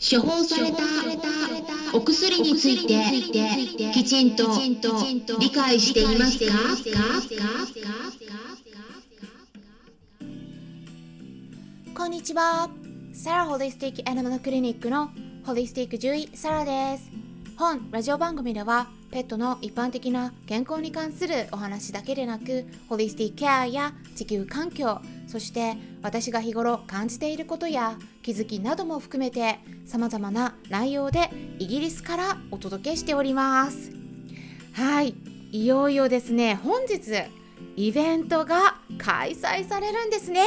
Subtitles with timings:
[0.00, 0.78] 処方された
[1.92, 2.94] お薬について
[3.92, 4.48] きちんと
[5.38, 6.52] 理解していますか？
[11.94, 12.70] こんにちは。
[13.12, 15.10] サラホリスティックアニマルクリニックの
[15.44, 17.10] ホリスティック獣医サラです。
[17.58, 33.92] 本ラジオ番組ではペットの一般的な健康に関するお話だけでなくホリスティケアや地球環境そして私が日頃感じていることや気づきなども含めて様々な内容でイギリスからお届けしております。
[34.72, 35.14] はい
[35.50, 37.24] いよいよですね本日
[37.76, 40.42] イベントが開催されるんですね。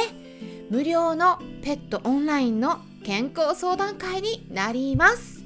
[0.70, 5.44] 無料のペットオンラインの健康相談会になります。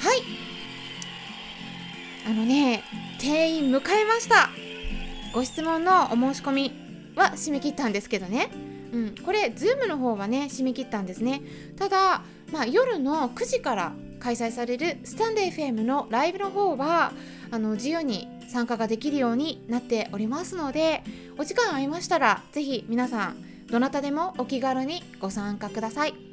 [0.00, 0.47] はい
[2.26, 2.82] あのね
[3.18, 4.50] 定員迎えました。
[5.32, 6.72] ご質問のお申し込み
[7.16, 8.50] は締め切ったんですけどね。
[8.92, 11.42] うん、これ Zoom の方はね締め切ったんですね。
[11.76, 12.22] ただ、
[12.52, 17.12] まあ、夜の9時から開催されるスタンデー FM のライブの方は
[17.50, 21.02] あの自由に参加ができるようになっておりますので
[21.38, 23.36] お時間ありましたら是非皆さん
[23.70, 26.27] どなたでもお気軽にご参加ください。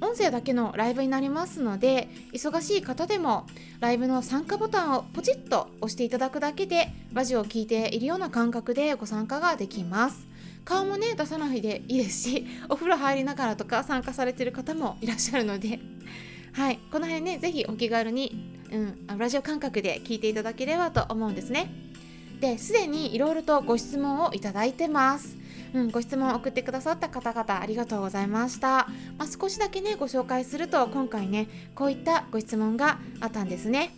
[0.00, 3.46] 音声だけのライブになりますので忙しい方でも
[3.80, 10.26] ライブの参加ボタンをポチッと押していただくだけでラジオを聴いているような感覚でご参加ができます。
[10.64, 15.80] 顔もね出さないでいいですし お風呂入りながらとか参加されてる方もいらっしゃるので。
[16.52, 21.70] はいこの辺ね是非お気軽に、うん、ラジオ感覚で聞いていただければと思うんですね。
[22.40, 25.36] ですでにいろいろとご質問をいただいてます。
[25.74, 28.88] うん、ご質問を送ってくださった方々ありがとうございました、
[29.18, 33.94] まあ、少しだけねご紹介すると今回ねこういったご質問があったんですね。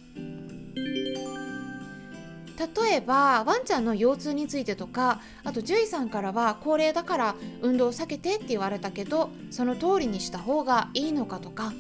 [2.85, 11.73] 例えばワンちゃんの腰痛についてとかあと獣医さんからは高齢だから運動を避けてって言われたけどその通りにした方がいいのかとか、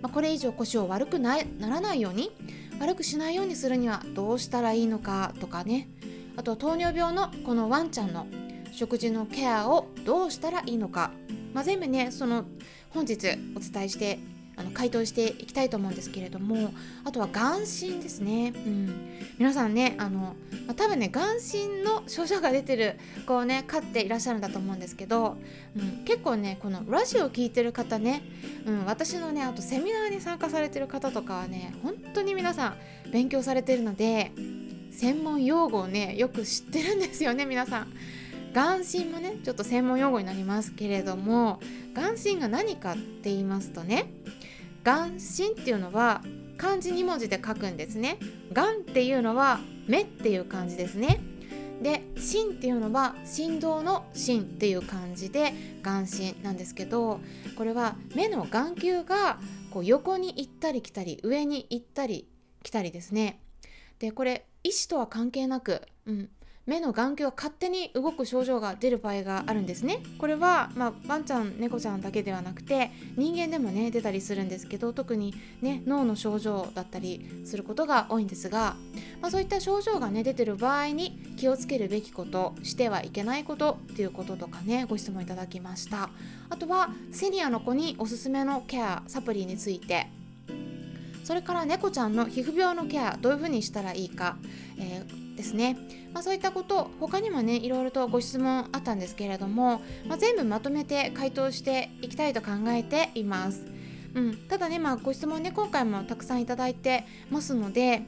[0.00, 2.34] まあ、これ以上腰を悪くなならないように
[2.80, 5.88] 悪くしないようにするにはどうしたらいいのかとかね。
[6.34, 8.26] あと糖尿病のこのワンちゃんの
[8.72, 11.12] 食事のケアをどうしたらいいのか、
[11.54, 12.44] まあ、全部ねその
[12.90, 14.18] 本日お伝えして
[14.54, 16.74] あの回答していきたいと思うんですけれども
[17.04, 25.38] あとは眼疹ですね、うん、皆さんねあの、まあ、多分ね眼疹の症状が出てる子をね飼っていらっしゃるんだと思うんですけど、
[25.76, 28.22] うん、結構ねこのラジオを聴いてる方ね、
[28.66, 34.32] うん、私のねあとセミナーに参加されてる方とかはね本当に皆さん勉強されてるので
[34.90, 37.92] 専門用語をねよく知ってるんですよね皆さん。
[38.52, 41.60] 眼疹もねちょっと専門用語になりますけれども
[41.94, 44.12] 眼疹が何かって言いますとね
[44.84, 46.22] 眼心っていうのは
[46.56, 48.18] 漢字2文字で書くんですね。
[48.52, 51.20] 眼っていうのは目っていう感じですね。
[51.82, 55.52] で心っていうのは振動の心っていう感じで
[55.82, 57.20] 眼心なんですけど
[57.56, 59.40] これは目の眼球が
[59.72, 62.28] こう横に行ったり来たり上に行ったり
[62.62, 63.40] 来たりですね。
[63.98, 66.30] でこれ意思とは関係なく、うん、
[66.64, 69.98] 目の眼球が勝手に動く症状が出る場合があるんですね。
[70.18, 78.76] これは、まあ、ワンちゃん猫ちゃんだけではなくて人間でもね出たりするんですけど特にね脳の症状だったりすることが多いんですが、
[79.20, 86.10] まあ、そういった症状がね出てる場合に気をつけるべきことしてはいけないことっていうこととかねご質問いただきました。
[86.48, 90.06] あとはセニアの子におすすめのケアサプリについて。
[91.24, 94.36] それから猫ちゃんの皮膚病のケアどういうふうにしたらいいか、
[94.76, 95.76] えーですね、
[96.12, 103.66] まあ、そういったこと他にもねいろいろとご質問あったんですけれども、まあ、全部まとめて回答していきたいと考えています、
[104.14, 108.02] うん、ただね、まあ、ご質問ね今回もたくさんいただいてますので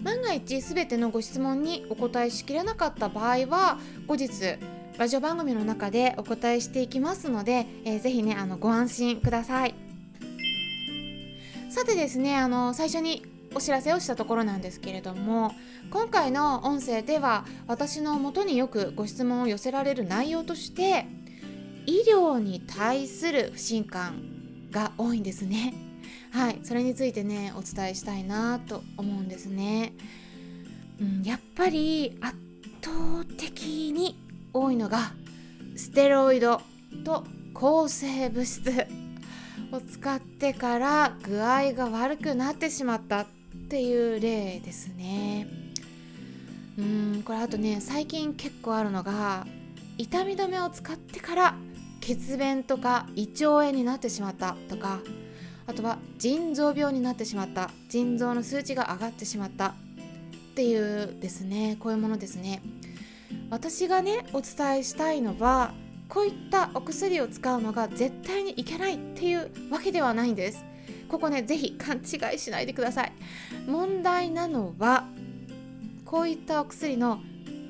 [0.00, 4.30] 万が一全てのご質問にお答えしきれなかった場合は後日
[4.96, 9.74] ラジオ番組の中でお答えしていきますので、えー、ぜひねあのご安心ください。
[11.70, 15.52] さてですねあの最初にお知らせをしたところなんですけれども
[15.90, 21.06] 今回の音声では私のもとによくご質問を寄せられる内容として
[21.86, 24.22] 医療に対する不信感
[24.70, 25.74] が多いんですね。
[26.30, 29.94] はいそれについてねお伝えしたいなと思うんですね、
[31.00, 32.36] うん、やっぱり圧
[32.82, 34.16] 倒的に
[34.52, 35.12] 多いのが
[35.76, 36.62] ステロイド
[37.04, 38.86] と抗生物質
[39.72, 43.26] を使ってから具合が悪くなってしまった。
[43.70, 45.46] っていう例ですね。
[46.76, 49.46] うんこれあとね最近結構あるのが
[49.96, 51.54] 痛み止めを使ってから
[52.00, 54.98] 血便とか胃腸炎になってしまったとか
[55.68, 59.74] あとは腎臓病になってしまった腎臓の数値が上がってしまったっ
[60.56, 62.62] ていうですねこういうものですね。
[63.50, 65.74] 私がねお伝えしたいのは
[66.08, 70.69] こういったお薬を使うのが絶対にいけないっていうわけではないんです。
[71.10, 73.12] ここね是非勘違いしないでください。
[73.66, 75.06] 問題なのは
[76.04, 77.20] こういったお薬の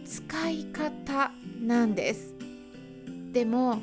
[0.05, 1.33] 使い方
[1.63, 2.35] なんです。
[3.33, 3.79] でも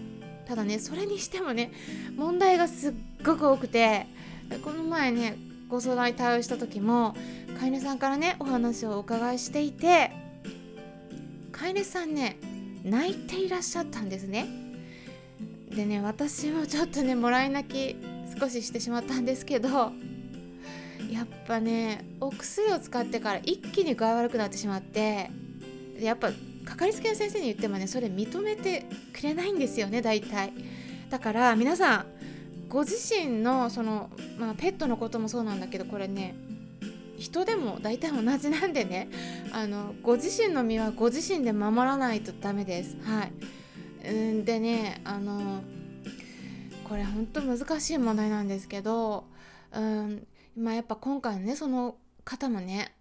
[0.46, 1.72] ただねそれにしてもね
[2.16, 2.94] 問題がすっ
[3.26, 4.06] ごく多くて
[4.64, 5.38] この前ね
[5.68, 7.16] ご相談に対応した時も
[7.60, 10.12] 飼い主さんからねお話をお伺いしていて
[11.52, 12.38] 飼い主さんね
[12.84, 14.48] 泣いていらっしゃったんですね。
[15.70, 17.96] でね私もちょっとねもらい泣き
[18.40, 19.92] 少ししてしまったんですけど
[21.12, 25.30] やっぱねお薬を使ってから一気に具合悪くなってしまって
[26.00, 26.32] やっぱ
[26.66, 30.52] かかりつけの先生に言ってもねそれ認めてくれないんですよね大体。
[31.10, 32.06] だから皆さん
[32.68, 36.36] ご自身のその、まあ、ペットのこともそうなんだけどこれね
[37.18, 39.08] 人でも大体同じなんでね
[39.54, 42.98] あのご自身の身はご自身で守らないとダメです。
[43.04, 43.32] はい。
[44.10, 45.62] うんでねあの
[46.88, 49.26] これほんと難しい問題なんですけど
[49.74, 52.94] うんまあやっぱ今回のねその方もね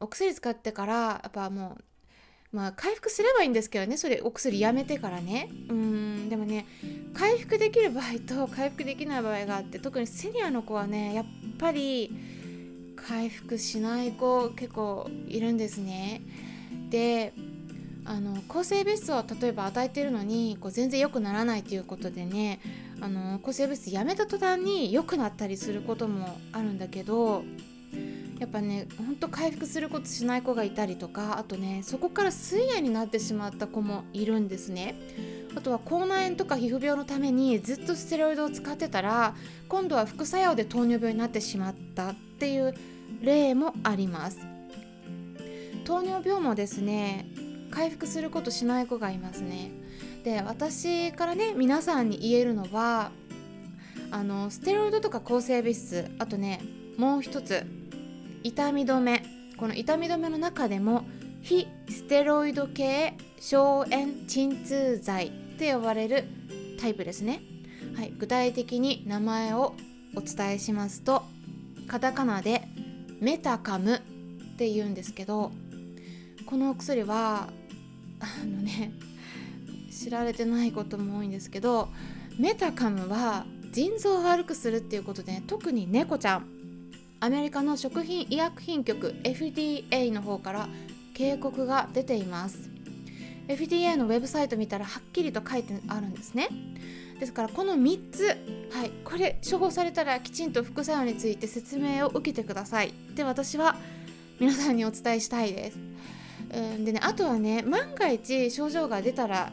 [0.00, 1.76] お薬使ってからやっぱも
[2.52, 5.50] うまあ回復すればいいんですけどねそれお薬やめてからね。
[5.68, 6.66] うんでもね
[7.14, 11.24] 回復できる場合と回復できない場合があって特にセニアの子はねやっ
[11.58, 12.12] ぱり
[12.96, 16.22] 回復しない子結構いるんですね。
[16.90, 17.32] で
[18.08, 22.58] あの抗生物質を例えば与えてるのにこう全然良くならないということでね
[23.02, 27.44] あの抗生物質やめた途端に良くなったりすることもあるんだけど
[28.38, 34.94] やっぱねほんと回復することしない子がいたりとかあとねそこから水炎になってしまった子もいるんですね。
[35.54, 39.34] あとは口内炎とか皮膚病のためにずっとステロイドを使ってたら
[39.68, 42.74] 今度は副作用で糖尿病になってしまったっていう
[43.20, 44.38] 例もあります。
[45.84, 47.26] 糖尿病もですね
[47.70, 49.70] 回復することしない子がいますね。
[50.24, 53.10] で私からね皆さんに言えるのは
[54.10, 56.60] あのステロイドとか抗生物質あとね
[56.96, 57.64] もう一つ
[58.42, 59.22] 痛み止め。
[59.58, 61.04] この痛み止めの中でも
[61.42, 66.24] 非ステロイド系消炎鎮痛剤と呼ばれる
[66.80, 67.42] タイプですね、
[67.96, 69.74] はい、具体的に名前を
[70.14, 71.24] お伝えしますと
[71.88, 72.68] カタカナで
[73.20, 74.00] メタカムっ
[74.56, 75.50] て言うんですけど
[76.46, 77.48] このお薬は
[78.20, 78.92] あのね
[79.90, 81.88] 知られてないことも多いんですけど
[82.38, 86.48] メタカムは腎臓を悪くするっていうことで、特に猫ちゃん
[87.20, 90.68] アメリカの食品医薬品局 FDA の方から
[91.14, 92.70] 警告が出ています。
[93.48, 96.48] FDA のウェブサイト見たらはっきりと書いてあるんですね。
[97.18, 98.26] ですからこの3つ
[98.70, 102.88] はいこれ処方されたらきちんと副作用について説明を受けてください。
[102.88, 103.76] って私は
[104.38, 105.78] 皆さんにお伝えしたいです。
[106.54, 109.52] うんでねあとはね万が一症状が出たら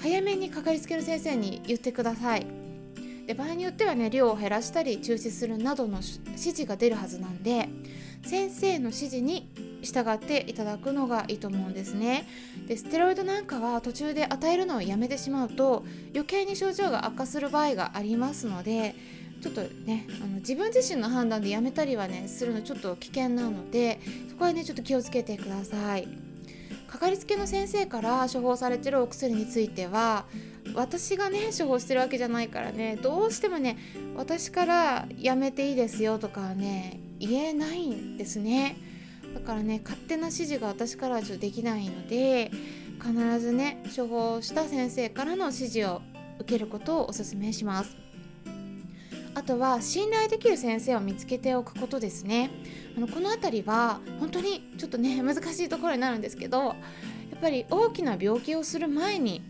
[0.00, 2.46] 早めにかかりつけの先生に言ってください。
[3.26, 7.70] で場合によってはね量を減らしたり中止するなどの指示が出るはずなんで
[8.22, 9.48] 先生の指示に
[9.82, 12.26] 従っていただくのがいいと思うんですね。
[12.66, 18.94] でステロイドなんかは途中で与えるのをやめてしまうと余計に症状が悪化する場合がありますので
[19.44, 24.00] ちょっとねあの自分自身の判断でやめたりはねするのちょっと危険なので
[24.30, 26.08] そこはねちょっと気をつけてください。
[26.88, 30.24] かかりつけの先生から処方されてるお薬については
[30.74, 33.76] 私がね処方してるわけじゃないからねどうしてもね
[34.16, 38.76] 私からやめていいですよとかはね言えないんですね。
[39.34, 42.50] だからね勝手な指示が私からはちょっとできないので
[43.02, 46.00] 必ずね処方した先生からの指示を
[46.38, 48.04] 受けることをお勧めします。
[49.34, 52.50] あとは信頼できる先生を見つけておくことですね
[52.96, 56.72] あのこの辺りは本当にちょっとね 難しいところになるんですけどや
[57.36, 59.42] っぱり大きな病気をする前に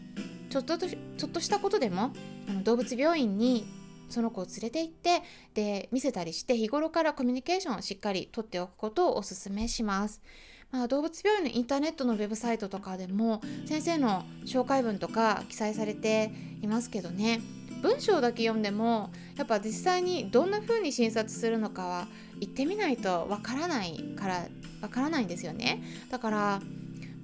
[0.51, 2.13] ちょっとちょっとしたことでも
[2.49, 3.67] あの動物病院に
[4.09, 5.23] その子を連れて行って
[5.55, 10.23] で見せたりして日頃からコミュニケーションをしっかりとっておくことをお勧めします。
[10.71, 17.41] まあ、動物病院のインターネットのウェブサイトとかでも先生の紹介文とか記載されていますけどね
[17.85, 22.09] 文章だけ読んでもやっぱ実際にどんな風に診察するのかは
[22.41, 24.47] 言ってみないとわからないから
[24.81, 25.83] わからないんですよね。
[26.11, 26.63] だから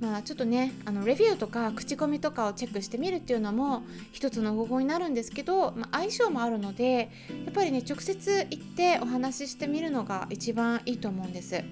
[0.01, 7.11] まあちょっとねあのレビューとか口コミとかをチェックしてみるっていうのも一つの方法になるんですけど、まあ、相性もあるので
[7.47, 11.65] やっぱりね直接行ってお話ししてみるのが一番いいと思うんです。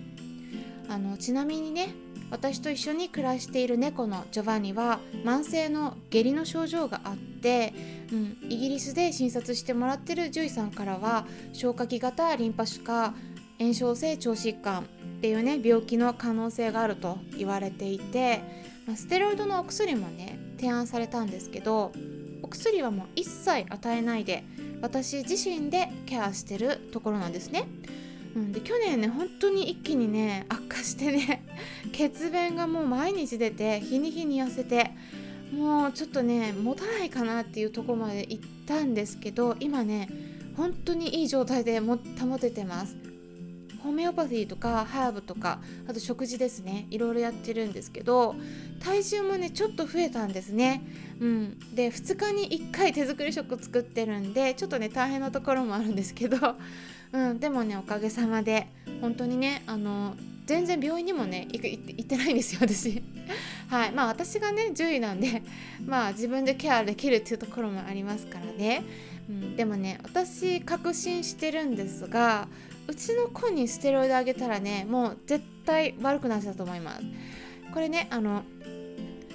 [0.89, 1.91] あのちなみにね
[2.31, 7.73] 私と一緒に暮らしている猫のジョバンニは慢性の下痢の症状があって、
[8.13, 13.15] うん、イギリスで診察してもらってる獣医さんからは消化器型リンパ腫か
[13.59, 14.85] 炎症性腸疾患っ
[15.21, 18.41] ていうね病気の可能性があると言われていて、
[18.87, 21.93] まあ、ステロイドのお薬もね提案されたんですけど
[22.43, 24.45] お薬はもう一切与えないで
[24.81, 27.67] 私自身でケアしてるところなんですね。
[28.39, 31.45] うん、で去年ね本当に一気にね悪化してね
[31.93, 34.93] 血便がもう毎日出て日に日に痩せて
[35.53, 40.09] もうちょっとね持たないかなっていうとこまで行ったんですけど今ね
[40.57, 42.97] 本当にいい状態でも保ててます。
[43.83, 46.89] ホメオパシーとかハーブとかあと食事ですね。
[46.91, 48.35] いろいろやってるんですけど
[48.81, 50.83] 体重もねちょっと増えたんですね。
[51.21, 51.59] うん。
[51.75, 56.37] で2日に1回手作り食作ってるんでちょっとね大変なところもあるんですけど
[57.13, 58.67] うん、でもねおかげさまで
[59.01, 60.15] 本当にねあの
[60.47, 63.03] 全然病院にもね行ってないんですよ私。
[63.69, 63.93] はい。
[63.93, 65.43] まあ私がね獣医なんで
[65.87, 68.83] まあ自分でケアできるっていうところもありますからね、
[69.29, 72.49] うん、でもね私確信してるんですが
[72.87, 77.05] うちの子にステロイドあげたらねもう絶対悪くなっちゃうと思います。
[77.75, 78.43] これねあの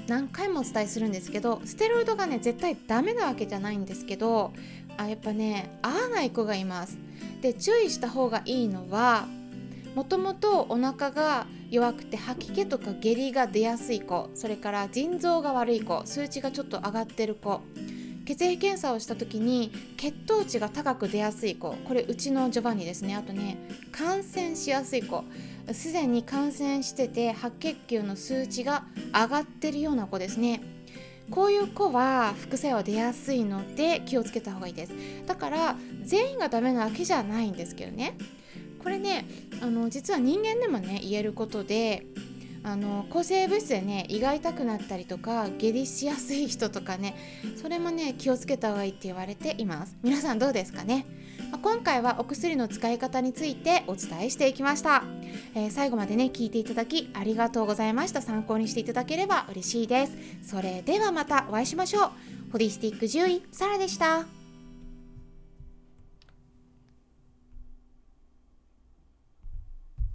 [0.08, 4.51] 何回もお伝えするんですけどステロイドがね絶対ダメなわけじゃないんですけど
[4.98, 6.98] あやっぱね合わない子がいます。
[7.43, 9.27] で注意した方がいいのは
[9.95, 17.62] もともとお腹が弱くて吐き気とか下痢が出やすい子それから腎臓が悪い子数値がちょっと上がってる子
[18.25, 23.15] 血液検査をした時に血糖値が高く出やすい子これうちのジョバンニですね。
[23.15, 23.57] あとね
[23.91, 25.25] 感染しやすい子
[25.73, 30.62] すでに感染してて白血球の数値が上がってるような子ですね。
[31.30, 34.94] こういう子は副作用出やすいので気をつけた方がいいです。
[35.25, 38.18] だから全員がダメなわけじゃないんですけどね。
[38.84, 39.25] これね
[39.62, 42.06] あの実は人間でもね言えることで
[42.65, 47.15] あの抗生物質でね胃が痛くなったりとか下痢しやすい人とかね
[47.62, 49.96] それもね気をつけた方がいいって言われています。
[50.01, 51.05] 皆さんどうですかね、
[51.51, 55.03] まあ、今回はお薬の使い方についてお伝えしていきました、
[55.55, 58.22] えー、最後までね聞いていただきありがとうございました。
[58.22, 60.13] 参考にしていただければ嬉しいです。
[60.41, 62.12] それではまたお会いしましょう。
[62.51, 64.42] ホリスティック獣医サラでした。